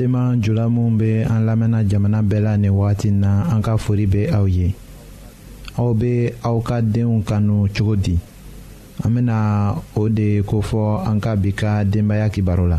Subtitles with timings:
[0.00, 4.06] badenma jula minw be an lamɛnna jamana bɛɛ la nin wagati na an ka fori
[4.06, 4.72] be aw ye
[5.78, 8.18] aw be aw ka deenw kanu cogo di
[9.04, 12.78] an bena o de kofɔ an ka bi ka denbaaya kibaru la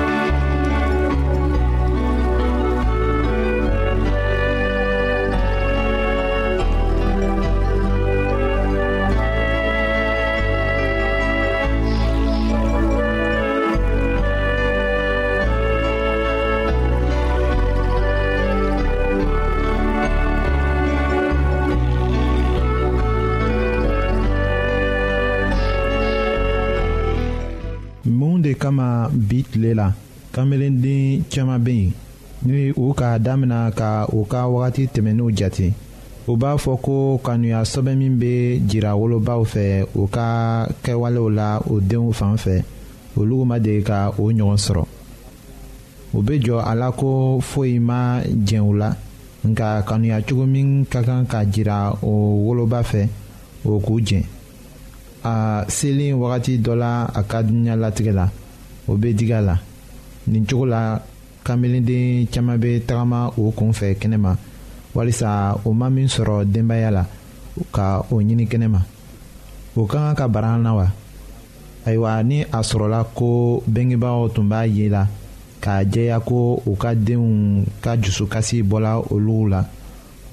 [28.61, 29.91] kama bi tile la
[30.31, 31.93] kamelenden caaman be yen
[32.45, 35.73] ni u k'a damina ka u ka wagati tɛmɛnenw jate
[36.27, 39.63] u b'a fɔ ko kanuya sɛbɛn min bɛ jira wolobaw fɛ
[39.99, 42.55] u ka kɛwalew la u denw fan fɛ
[43.17, 44.83] olu ma deli ka o ɲɔgɔn sɔrɔ
[46.13, 48.93] u bɛ jɔ a la ko foyi ma jɛn u la
[49.49, 52.13] nka kanuya cogo min ka kan ka jira o
[52.45, 53.07] woloba fɛ
[53.65, 54.23] o k'u jɛn
[55.23, 58.29] a selen wagati dɔ la a ka diɲɛ latigɛ la.
[58.87, 59.59] o bɛ digi a la
[60.27, 60.99] nin cogo la
[61.43, 64.35] kamelenden caman bɛ tagama o kun fɛ kɛnɛma
[64.95, 67.05] walisa o ma min sɔrɔ denbaya la
[67.71, 68.79] ka o ɲini kɛnɛma
[69.75, 70.87] o ka kan ka bara an na wa
[71.85, 75.07] ayiwa ni a sɔrɔla ko bengebaaw tun b'a ye la
[75.61, 79.63] k'a jɛya ko u ka denw ka dusukasi bɔla olu la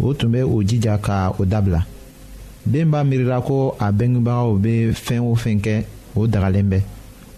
[0.02, 1.84] o tun bɛ o jija ka o dabila
[2.66, 5.84] den b'a miirila ko a bengebagaw bɛ fɛn o fɛn kɛ
[6.16, 6.82] o dagalen bɛɛ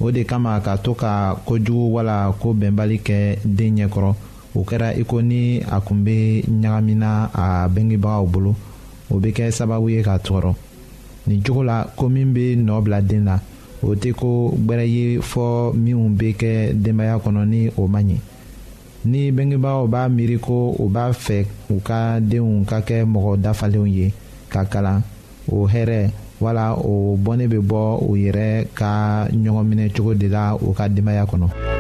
[0.00, 4.12] o de kama ka to ka kojugu wala ko bɛnbali kɛ den ɲɛkɔrɔ
[4.58, 8.52] o kɛra i ko ni a kun bɛ ɲagamina a bengebagaw bolo
[9.12, 10.54] o bɛ kɛ sababu ye k'a tɔɔrɔ
[11.26, 13.36] nin cogo la ko min bɛ nɔ bila den na
[13.82, 18.18] o tɛ ko gbɛrɛ ye fɔ minnu bɛ kɛ denbaya kɔnɔ ni o man ɲi
[19.04, 23.86] ni bengebaaw b'a miiri ko u b'a fɛ u ka denw ka kɛ mɔgɔ dafalenw
[23.86, 24.12] ye
[24.48, 25.02] ka kalan
[25.52, 27.80] o hɛrɛ wala o bɔnnen bɛ bɔ
[28.10, 31.78] u yɛrɛ ka ɲɔgɔn minɛ cogo de la u ka denbaya kɔnɔ.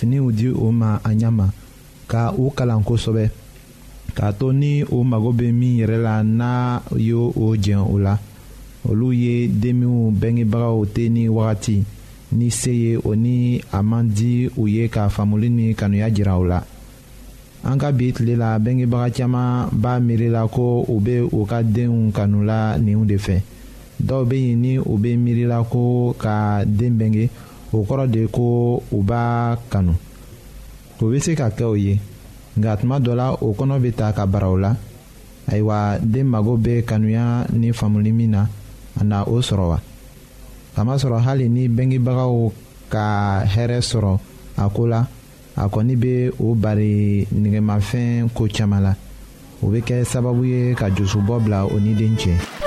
[0.00, 1.46] finiw di o ma a ɲɛ ma
[2.10, 3.24] ka u kalan kosɛbɛ
[4.16, 8.16] k'a to ni o mago bɛ min yɛrɛ la n'a ye o jɛn o la
[8.88, 11.84] olu ye denmiw bɛngebagaw tɛ ni wagati
[12.32, 16.38] ni se ye o ni a man di u ye ka faamuli ni kanuya jira
[16.40, 16.62] u la
[17.62, 21.62] an ka bi tile la bɛngebaga caman b'a miiri la ko u bɛ u ka
[21.62, 23.36] denw kanu la ninw de fɛ
[24.00, 27.28] dɔw bɛ yen ni u bɛ miiri la ko ka den bɛnge
[27.72, 29.92] o kɔrɔ de ye ko u b'a kanu
[31.00, 31.98] o bɛ se ka kɛ o ye
[32.58, 34.74] nka tuma dɔ la o kɔnɔ bɛ ta ka bara o la
[35.48, 38.46] ayiwa den mago bɛ kanuya ni faamuli min na
[38.98, 39.80] a na o sɔrɔ wa
[40.74, 42.52] kamasɔrɔ hali ni bɛnkibagaw
[42.90, 44.18] ka hɛrɛ sɔrɔ
[44.56, 45.06] a ko la
[45.56, 48.94] a kɔni bɛ o bari nɛgɛmafɛn ko caman la
[49.62, 52.66] o bɛ kɛ sababu ye ka josubɔ bila o ni den cɛ.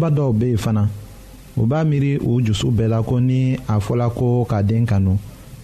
[0.00, 0.84] woloba dɔw bɛ yen fana
[1.60, 5.18] u b'a miiri u jusu bɛɛ la ko ni a fɔla ko ka den kanu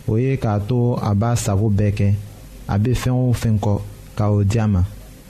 [0.09, 2.13] o ye k'a to a b'a sago bɛɛ kɛ
[2.69, 3.81] a bɛ fɛn o fɛn kɔ
[4.17, 4.83] ka o di a ma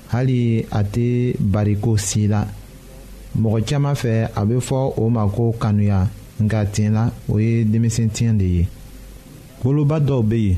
[0.09, 2.45] hali a tɛ bariko si la
[3.39, 6.09] mɔgɔ caman fɛ a bɛ fɔ o ma ko kanuya
[6.41, 8.67] nka tiɲɛ la o ye denmisɛntiɲɛ de ye
[9.63, 10.57] woloba dɔw bɛ yen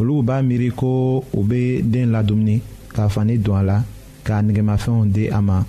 [0.00, 2.60] olu b'a miiri ko u bɛ den ladumuni
[2.94, 3.82] ka fani don a la
[4.24, 5.64] k'a negemafɛnw di a ma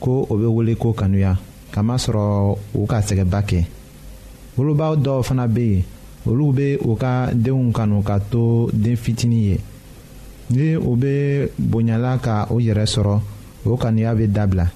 [0.00, 1.38] ko o bɛ wele ko kanuya
[1.74, 2.26] kamasɔrɔ
[2.78, 3.58] u ka sɛgɛnba kɛ
[4.56, 5.84] wolobaw dɔw fana bɛ yen
[6.26, 9.56] olu bɛ u ka denw kanu ka to den fitinin ye
[10.50, 13.20] ni u bɛ bonyala ka u yɛrɛ sɔrɔ
[13.66, 14.66] o kanuya bɛ dabila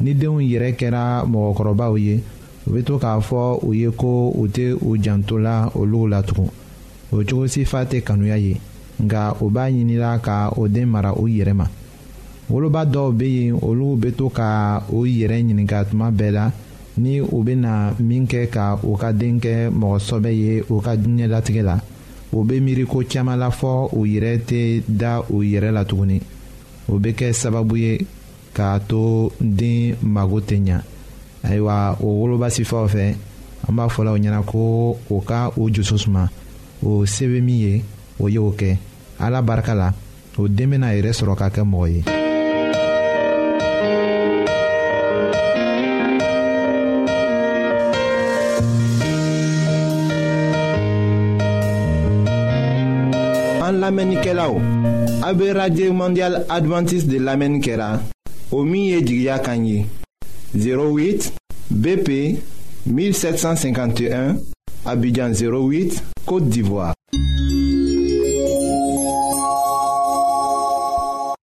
[0.00, 2.22] ni denw yɛrɛ kɛra mɔgɔkɔrɔbaw ye
[2.66, 6.22] u bɛ to k'a fɔ u ye ko u tɛ u janto la olu la
[6.22, 6.50] tugun
[7.12, 8.56] o cogo si tɛ kanuya ye
[9.02, 11.66] nka u b'a ɲinila ka o den mara u yɛrɛ ma
[12.50, 16.50] woloba dɔw bɛ yen olu bɛ to ka o yɛrɛ ɲininka tuma bɛɛ la
[16.98, 21.62] ni u bɛna min kɛ ka u ka den kɛ mɔgɔsɔbɛ ye u ka diɲɛlatigɛ
[21.64, 21.76] la
[22.32, 26.20] u bɛ miiri ko caman la fɔ u yɛrɛ tɛ da u yɛrɛ la tuguni
[26.88, 28.06] o bɛ kɛ sababu ye
[28.54, 30.80] k'a to den mago tɛ ɲa
[31.42, 33.14] ayiwa o woloba sifaw fɛ
[33.68, 36.30] an b'a fɔla o ɲɛna ko o ka o jusu suma
[36.84, 37.82] o se bɛ min ye
[38.20, 38.76] o y'o kɛ
[39.18, 39.90] ala barika la
[40.38, 42.15] o den bɛna yɛrɛ sɔrɔ ka kɛ mɔgɔ ye.
[55.28, 58.00] Abbe Radye Mondial Adventist de Lame Nkera
[58.52, 59.84] Omiye Jigya Kanyi
[60.54, 61.32] 08
[61.68, 62.38] BP
[62.88, 64.36] 1751
[64.84, 66.92] Abidjan 08 Kote Divoa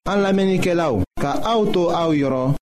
[0.07, 2.55] An Lame Nkera ou Ka auto a ou yoro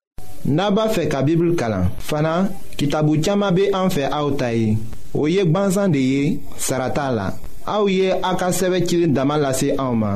[0.46, 2.36] Naba fe kabibul kalan Fana
[2.78, 4.76] kitabu tchama be anfe a ou tayi
[5.14, 7.30] Ou yek banzan de ye Sarata la
[7.70, 10.16] A ou ye akaseve chirin damalase a ou ma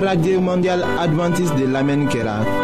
[0.00, 2.63] radio mondial adventiste de l'Amen kɛra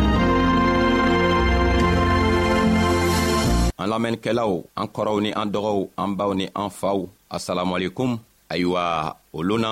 [3.81, 6.99] an lamɛnnikɛlaw an kɔrɔw ni an dɔgɔw an baw ni an faw
[7.35, 8.11] asalamualekum
[8.53, 8.83] ayiwa
[9.37, 9.71] olu na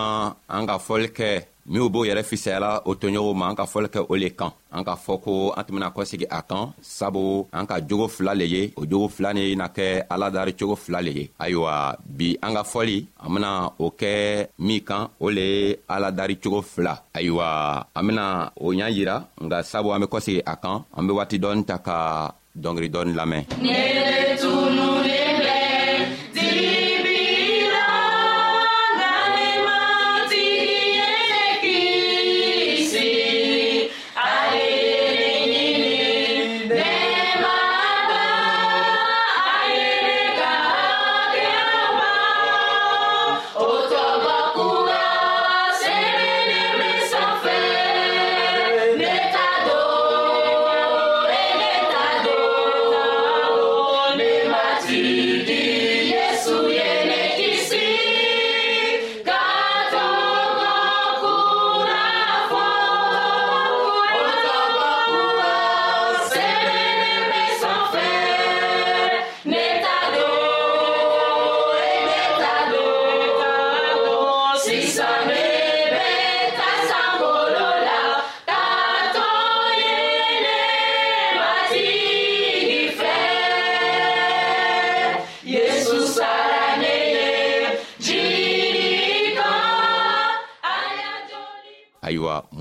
[0.56, 1.28] an ka fɔli kɛ
[1.72, 4.84] minw b'o yɛrɛ fisayala o toɲɔgɔnw ma an ka fɔli kɛ o le kan an
[4.88, 6.64] k'a fɔ ko an tun bena kɔsegi a kan
[6.98, 7.24] sabu
[7.58, 11.00] an ka jogo fila le ye o jogo fila ni na kɛ aladari cogo fila
[11.06, 11.74] le ye ayiwa
[12.18, 13.52] bi an ka fɔli an bena
[13.86, 14.12] o kɛ
[14.66, 17.48] min kan o le ye aladari cogo fila ayiwa
[17.98, 18.26] an bena
[18.66, 21.78] o ɲa yira nga sabu an be kɔsegi a kan an be waati dɔɔni ta
[21.88, 22.00] ka
[22.64, 23.42] dɔngeri dɔɔni lamɛn.
[23.64, 25.19] ne de tunu de.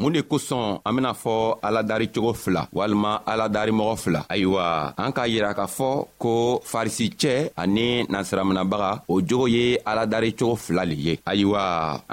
[0.09, 1.35] mun de kosɔn an bena fɔ
[1.67, 5.91] aladari cogo fila walima aladarimɔgɔ fila ayiwa an k'a yira k'a fɔ
[6.23, 11.63] ko farisicɛ ani nasiraminabaga o jogo ye aladari cogo fila le ye ayiwa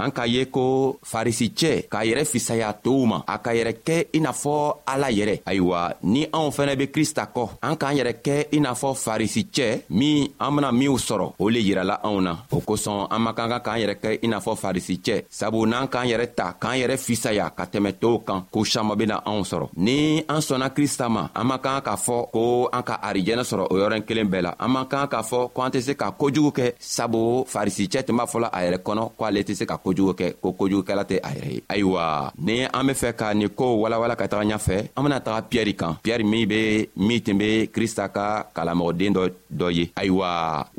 [0.04, 4.20] an k'a ye ko farisicɛ k'a yɛrɛ fisaya tow ma a ka yɛrɛ kɛ i
[4.20, 4.56] n'a fɔ
[4.94, 8.74] ala yɛrɛ ayiwa ni anw fɛnɛ be krista kɔ an k'an yɛrɛ kɛ i n'a
[8.82, 13.20] fɔ farisicɛ min an bena minw sɔrɔ o le yirala anw na o kosɔn an
[13.24, 16.54] man kan ka k'an yɛrɛ kɛ i n'a fɔ farisicɛ sabu n'an k'an yɛrɛ ta
[16.62, 19.98] k'an yɛrɛ fisaya ka tɛmɛ tɛmɛ tow kan ko saman bena anw sɔrɔ ni
[20.34, 23.76] an sɔnna krista ma an man kan k'a fɔ ko an ka arijɛnɛ sɔrɔ o
[23.80, 26.52] yɔrɔnin kelen bɛɛ la an man kan k'a fɔ ko an tɛ se ka kojugu
[26.58, 26.66] kɛ
[26.96, 27.22] sabu
[27.54, 30.50] farisicɛ tun b'a fɔla a yɛrɛ kɔnɔ ko ale tɛ se ka kojugu kɛ ko
[30.60, 32.04] kojugukɛla tɛ a yɛrɛ ye ayiwa
[32.46, 35.74] ni an be fɛ ka nin koow walawala ka taga ɲafɛ an bena taga piyɛri
[35.82, 36.60] kan piyɛri min be
[37.08, 38.26] min tun be krista ka
[38.56, 39.24] kalamɔgɔden dɔ
[39.60, 40.30] dɔ ye ayiwa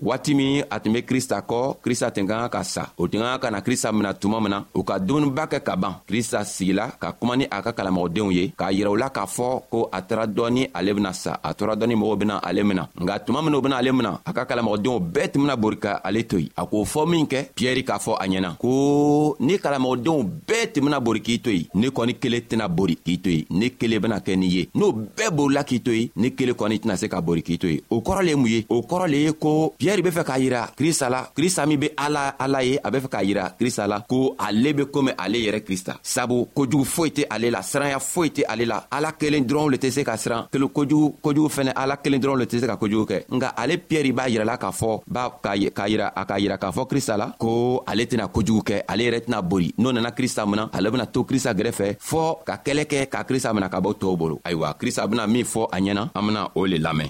[0.09, 3.21] waati min a tun be krista kɔ krista tun ka kan ka sa o tun
[3.23, 5.95] ka kan ka na krista mina tuma min na u ka dumuniba kɛ ka ban
[6.09, 9.49] krista sigila ka kuma ni a ka kalamɔgɔdenw ye k'a yira u la k'a fɔ
[9.71, 13.21] ko a taara dɔɔni ale bena sa a tora dɔɔni mɔgɔw bena ale mina nka
[13.25, 16.39] tuma minw bena ale mina a ka kalamɔgɔdenw bɛɛ tun bena bori ka ale to
[16.41, 20.73] yen a k'o fɔ min kɛ piyɛri k'a fɔ a ɲɛna ko ni kalamɔgɔdenw bɛɛ
[20.73, 23.69] tun bena bori k'i to yen ne kɔni kelen tɛna bori k'i to yen ne
[23.79, 26.97] kelen bena kɛ nin ye n'o bɛɛ borila k'i to yen ne kelen kɔni tɛna
[26.99, 29.17] se ka bori k'i to yen o kɔrɔ le ye mun ye o kɔrɔ le
[29.27, 32.79] ye ko piyɛri be fɛ k'a yira krista la krista min be ala ala ye
[32.83, 36.47] a be fɛ k'a yira krista la ko ale be komi ale yɛrɛ krista sabu
[36.57, 39.77] kojugu kojugu foyi tɛ ale la siranya foyi tɛ ale la ala kelen dɔrɔn le
[39.79, 42.77] tɛ se ka siran kelen kojugu kojugu fɛnɛ ala kelen dɔrɔn le tɛ se ka
[42.77, 45.57] kojugu kɛ nka ale piyɛri b'a yirala k'a fɔ b'a k'a
[45.89, 49.21] yira a k'a yira k'a fɔ krista la ko ale tɛna kojugu kɛ ale yɛrɛ
[49.25, 53.09] tɛna boli n'o nana krista mina ale bena to krista gɛrɛfɛ fɔɔ ka kɛlɛ kɛ
[53.09, 56.27] ka krista mina ka bɔ tɔɔw bolo ayiwa krista bena min fɔ a ɲɛna an
[56.27, 57.09] bena o le lamɛn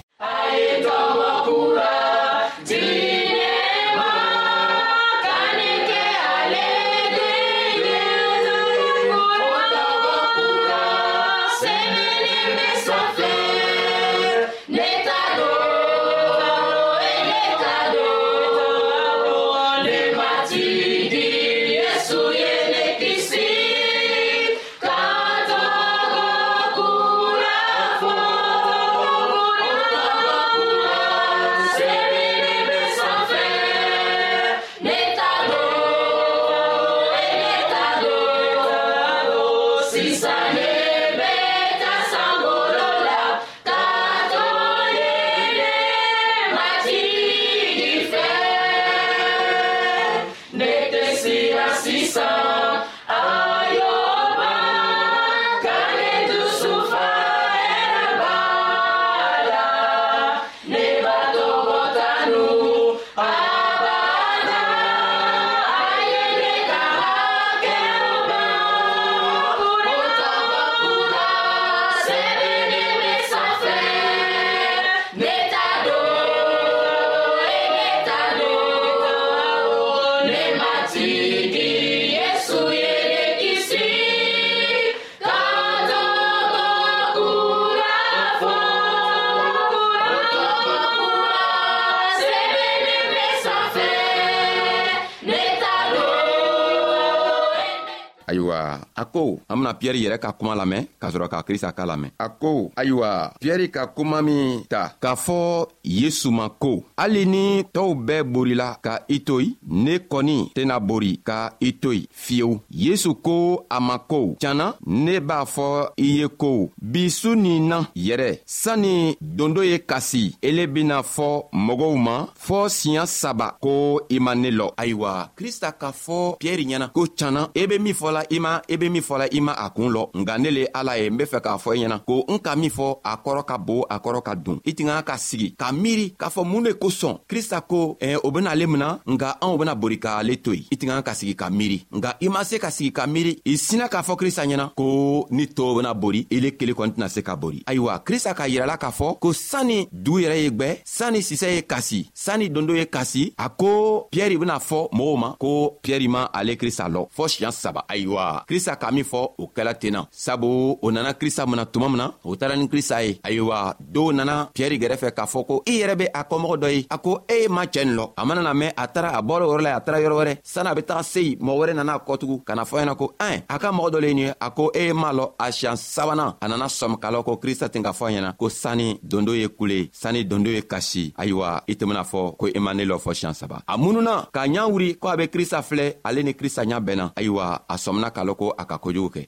[98.27, 101.85] ayiwa a ko an bena piyɛri yɛrɛ ka kuma lamɛn k'a sɔrɔ ka krista ka
[101.85, 107.25] lamɛn a ko ayiwa piyɛri ka kuma min ta k'a fɔ yesu ma ko hali
[107.25, 111.91] ni tɔɔw bɛɛ borila ka i to yen ne kɔni tena bori ka i to
[111.93, 117.09] yen fiyewu yesu ko a ma ko tiɲana ne b'a fɔ i ye ko bi
[117.09, 123.05] su nin na yɛrɛ sanni dondo ye kasi ele bena fɔ mɔgɔw ma fɔɔ siɲa
[123.07, 127.63] saba ko i ma ne lɔ ayiwa krista k'a fɔ piyɛri ɲɛna ko tiɲana i
[127.63, 129.89] e be min fɔla fɔla i ma i be min fɔla i ma a kun
[129.93, 132.39] lɔ nga ne le ala ye n be fɛ k'a fɔ i ɲɛna ko n
[132.39, 135.17] ka min fɔ a kɔrɔ ka bon a kɔrɔ ka don i tɛn ka ka
[135.17, 139.37] sigi ka miiri k'a fɔ mun le kosɔn krista ko eh, o bena mina nga
[139.41, 142.29] anw bena bori k'ale to yen i tɛn ka ka sigi ka miiri nga i
[142.29, 145.75] ma se ka sigi ka miiri i sina k'a fɔ krista ɲɛna ko ni tow
[145.75, 149.19] bena bori ile kelen kɔni tɛna se ka bori ayiwa krista ka yirala k'a fɔ
[149.19, 153.49] ko sanni dugu yɛrɛ ye gwɛ sanni sisɛ ye kasi sanni dondo ye kasi a
[153.49, 157.83] ko piyɛri bena fɔ mɔgɔw ma ko piyɛri ma ale krista lɔ fɔɔ siɲa saba
[157.87, 161.65] ayiwa ayiwa krista ka min fɔ o kɛla ten na sabu o nana krista mina
[161.65, 165.45] tuma min na o taara ni krista ye ayiwa dɔw nana piyɛri gɛrɛfɛ k'a fɔ
[165.47, 167.95] ko i yɛrɛ be a kɔmɔgɔ dɔ ye a ko e ye ma cɛɛ nin
[167.97, 170.15] lɔ a mana na mɛn a taara a bɔra o yɔrɔ la a taara yɔrɔ
[170.19, 172.75] wɛrɛ sanni a be taga se yen mɔgɔ wɛrɛ nana a kɔtugun ka na fɔ
[172.79, 174.91] ɲɛna ko ɛn a ka mɔgɔ dɔ le ye nin ye a ko e ye
[174.93, 178.05] ma lɔ a siɲan sabanan a nana sɔmi k'a lɔn ko krista ten k'a fɔ
[178.11, 182.47] ɲɛna ko sanni dondo ye kule sanni dondo ye kasi ayiwa i tɛmɛna fɔ ko
[182.55, 185.27] i ma ne lɔ fɔ siɲan saba a mununa k'a ɲa wuri ko a be
[185.27, 188.63] krista filɛ ale ni krista ɲa bɛnna ayiwa a sɔmi mina k'a lɔn ko a
[188.65, 189.19] ka kojugu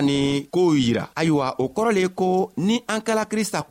[0.00, 0.48] ni
[0.86, 3.64] yira ayiwa o le ye ko ni an kɛla krista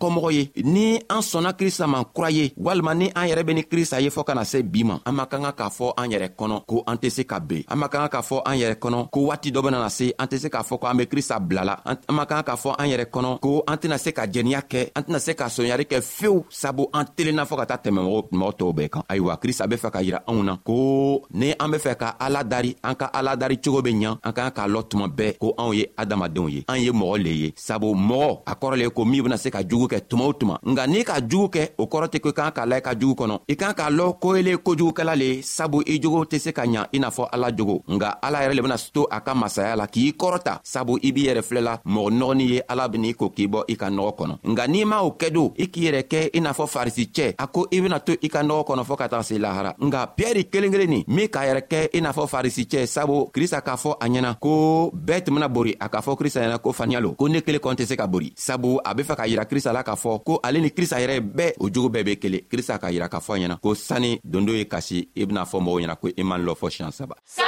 [0.63, 4.09] ni an sɔnna krista man kura ye walima ni an yɛrɛ be ni krista ye
[4.43, 7.77] se bi ma an man an yɛrɛ kɔnɔ ko an tɛ se ka ben an
[7.79, 10.63] man ka ka k'a fɔ an yɛrɛ kɔnɔ ko waati dɔ benana se se k'a
[10.63, 14.61] fɔ ko an be krista bilala an an yɛrɛ kɔnɔ ko an se ka jɛniya
[14.67, 18.01] kɛ se ka kɛ fewu sabu an telenna fɔɔ ka taa tɛmɛ
[18.33, 20.21] mɔgɔ kan ayiwa krista be yira
[20.65, 24.51] ko ni an be fɛ ala dari an ala dari cogo be ɲa an k'an
[24.55, 27.93] k'a lɔ tuma bɛɛ ko anw ye adamadenw ye an ye mɔgɔ le ye sabu
[27.93, 30.59] mɔgɔ a kɔrɔ le ye ko min bena se ka jugu kɛ tuma o tuma
[30.63, 32.93] nka n'i ka jugu kɛ o kɔrɔ tɛ ko i k'an k'a la i ka
[32.99, 36.39] jugu kɔnɔ i k'an k'a lɔn ko ele kojugukɛla le ye sabu i jogo tɛ
[36.39, 39.21] se ka ɲa i n'a fɔ ala jogo nga ala yɛrɛ le bena to a
[39.21, 43.13] ka masaya la k'i kɔrɔta sabu i b'i yɛrɛ filɛla mɔgɔ nɔgɔni ye ala ben'i
[43.13, 45.81] ko k'i bɔ i ka nɔgɔ kɔnɔ nga n'i ma o kɛ don i k'i
[45.91, 48.83] yɛrɛ kɛ i n'a fɔ farisicɛ a ko i bena to i ka nɔgɔ kɔnɔ
[48.85, 51.99] fɔɔ ka taga se lahara nga piyɛri kelen kelen nin min k'a yɛrɛ kɛ i
[52.01, 55.75] n'a fɔ farisicɛ sabu krist krista k'a fɔ a ɲɛna ko bɛɛ tun bena bori
[55.79, 58.05] a k'a fɔ krista ɲɛna ko faniya lo ko ne kelen kɔn tɛ se ka
[58.07, 60.97] bori sabu a be fɛ k'a yira krista la k'a fɔ ko ale ni krista
[61.01, 63.73] yɛrɛ bɛɛ o jogo bɛɛ be kelen krista k'a yira k'a fɔ a ɲɛna ko
[63.73, 66.91] sani dondo ye kasi i bena fɔ mɔgɔw ɲɛna ko i man lɔ fɔ siɲan
[66.91, 67.47] saba Sa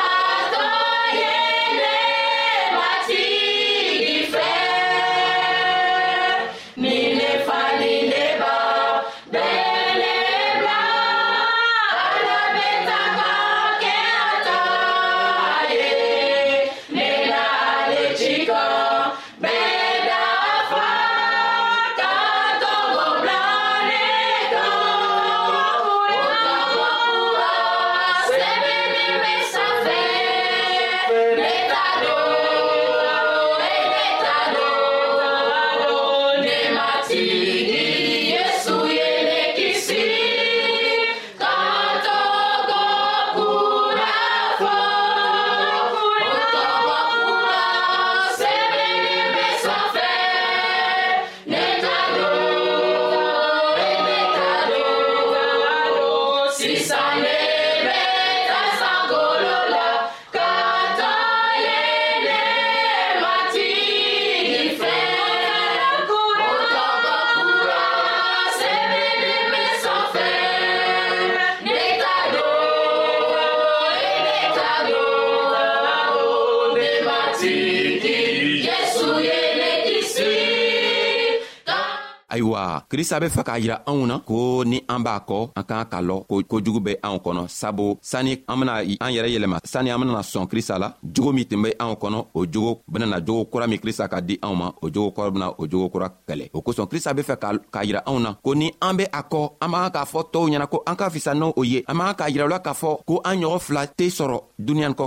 [82.92, 86.00] krista be fɛ k'a yira anw na ko ni an b'a kɔ an k'an ka
[86.08, 86.16] lɔ
[86.50, 88.74] kojugu be anw kɔnɔ sabu sani an bena
[89.06, 91.96] an yɛrɛ sani an benana sɔn krista la jogo min tun be anw
[92.36, 95.66] o jogo benana jogo kura min krista di anw ma o jogo kɔrɔ bena o
[95.72, 97.36] jogo kura kɛlɛ o kosɔn krista be fɛ
[97.72, 100.48] k'a yira anw na ko ni an be a kɔ an b'an k'a fɔ tɔɔw
[100.52, 103.22] ɲɛna ko an ka fisa n'o o ye an b'an k'a yirala k'a fɔ ko
[103.24, 104.40] an ɲɔgɔn fila tɛ sɔrɔ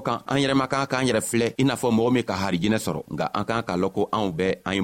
[0.04, 0.40] kan an
[0.72, 1.92] kan k'an yɛrɛ filɛ i n'a fɔ
[2.28, 4.74] ka harijinɛ sɔrɔ nga an k'an k'a lɔn ko anw bɛɛ an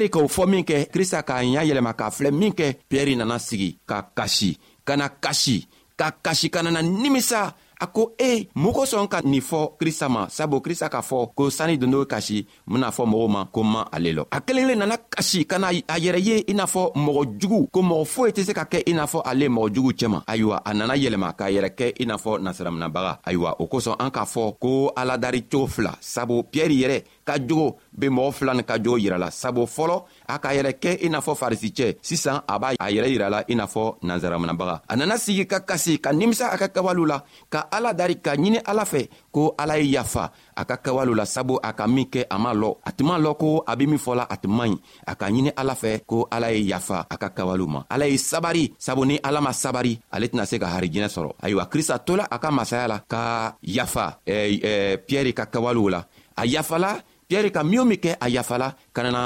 [0.00, 3.14] ye k'o fɔ min kɛ krista ta k'a ɲa yɛlɛma k'a filɛ min kɛ piyɛri
[3.16, 4.56] nana sigi ka kasi
[4.86, 7.42] ka na kasi ka kasi ka nana nimisa
[7.84, 11.48] a ko e mun kosɔn ka nin fɔ krista ma sabu krista k'a fɔ ko
[11.56, 14.64] sanni dondo kasi n bena fɔ mɔgɔw ma ko n ma ale lɔ a kelen
[14.68, 18.04] kelen nana kasi ka na a yɛrɛ ye i n'a fɔ mɔgɔ jugu ko mɔgɔ
[18.06, 20.94] foyi tɛ se ka kɛ i n'a fɔ ale mɔgɔ jugu cɛma ayiwa a nana
[20.94, 24.92] yɛlɛma k'a yɛrɛ kɛ i n'a fɔ nasiraminabaga ayiwa o kosɔn an k'a fɔ ko
[24.96, 26.96] aladari cogo fila sabu piyɛri yɛrɛ
[27.30, 30.90] ka jogo be mɔgɔ fila nin ka jogo yirala sabu fɔlɔ a k'a yɛrɛ kɛ
[31.06, 34.96] i n'a fɔ farisicɛ sisan a b'a a yɛrɛ yirala i n'a fɔ nanzaraminabaga a
[34.96, 38.60] nana sigi ka kasi ka nimisa a ka kɛwalew la ka ala dari ka ɲini
[38.66, 42.24] ala fɛ ko ala ye yafa a ka kɛwalew la sabu a ka min kɛ
[42.30, 44.68] a m'a lɔ a tun m'a lɔn ko a be min fɔla a tun man
[44.70, 48.06] ɲi a ka ɲini ala fɛ ko ala ye yafa a ka kɛwalew ma ala
[48.08, 51.98] ye sabari sabu ni ala ma sabari ale tɛna se ka harijinɛ sɔrɔ ayiwa krista
[52.04, 56.04] tola a ka masaya la ka yafa eh, eh, piyɛri ka kɛwalew la
[56.36, 56.98] a yafala
[57.30, 59.22] piyɛri ka min o min kɛ a yafala ka nana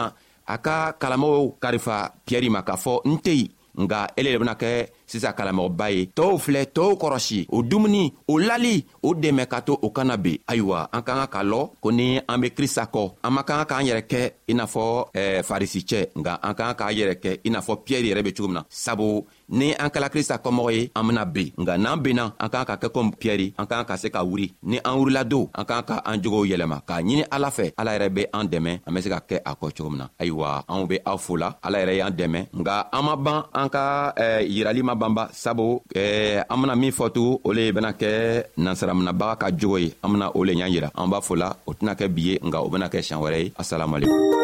[0.55, 1.97] a ka kalamɔgɔw karifa
[2.29, 3.49] piyɛri ma k'a fɔ n tɛ yen
[3.83, 4.71] nga ele le bena kɛ
[5.11, 8.75] sisan kalamɔgɔba ye tɔɔw filɛ tɔɔw kɔrɔsi o dumuni o lali
[9.07, 12.07] o dɛmɛ ka to o kana ben ayiwa an ka ka k'a lɔ ko ni
[12.33, 14.87] an be krista kɔ an man kan k'an yɛrɛ kɛ i n'a fɔ
[15.21, 18.49] eh, farisicɛ nga an kan k'an yɛrɛ kɛ i n'a fɔ piyɛri yɛrɛ be cogo
[18.49, 19.09] min na sabu
[19.48, 22.76] ni an kɛla krista kɔmɔgɔ ye an bena ben nga n'an benna an k'an ka
[22.76, 25.83] kɛ komi piyɛri an k'an ka se ka wuri ni an wurila don an k'an
[25.85, 29.00] ka an jogow yɛlɛma k'a ɲini ala fɛ ala yɛrɛ be an dɛmɛ an be
[29.02, 31.94] se ka kɛ a kɔ cogo min na ayiwa anw be aw fola ala yɛrɛ
[31.96, 36.57] y'an dɛmɛ nga an ma ban an ka eh, yirali ma banba sabu eh, an
[36.61, 38.11] bena min fɔ tugun o le bena kɛ
[38.59, 41.94] nansaraminabaga ka jogo ye an bena o le ɲa yira an b'a fola o tɛna
[41.94, 44.43] kɛ bi ye nga o bena kɛ siɲan wɛrɛ ye asalamualekum